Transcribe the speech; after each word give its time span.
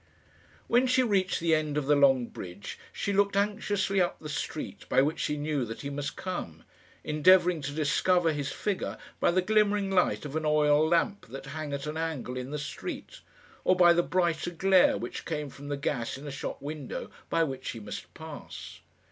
When 0.65 0.87
she 0.87 1.03
reached 1.03 1.39
the 1.39 1.53
end 1.53 1.77
of 1.77 1.85
the 1.85 1.95
long 1.95 2.25
bridge 2.25 2.79
she 2.91 3.13
looked 3.13 3.35
anxiously 3.37 4.01
up 4.01 4.17
the 4.17 4.29
street 4.29 4.89
by 4.89 5.03
which 5.03 5.19
she 5.19 5.37
knew 5.37 5.63
that 5.65 5.81
he 5.81 5.91
must 5.91 6.15
come, 6.15 6.63
endeavouring 7.03 7.61
to 7.61 7.71
discover 7.71 8.33
his 8.33 8.51
figure 8.51 8.97
by 9.19 9.29
the 9.29 9.43
glimmering 9.43 9.91
light 9.91 10.25
of 10.25 10.35
an 10.35 10.43
oil 10.43 10.87
lamp 10.87 11.27
that 11.27 11.45
hung 11.45 11.71
at 11.71 11.85
an 11.85 11.97
angle 11.97 12.35
in 12.35 12.49
the 12.49 12.57
street, 12.57 13.19
or 13.63 13.75
by 13.75 13.93
the 13.93 14.01
brighter 14.01 14.49
glare 14.49 14.97
which 14.97 15.23
came 15.23 15.51
from 15.51 15.67
the 15.67 15.77
gas 15.77 16.17
in 16.17 16.25
a 16.25 16.31
shop 16.31 16.59
window 16.63 17.11
by 17.29 17.43
which 17.43 17.69
he 17.69 17.79
must 17.79 18.11
pass. 18.15 18.79